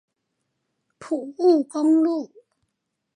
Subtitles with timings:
[0.97, 2.31] 埔霧公路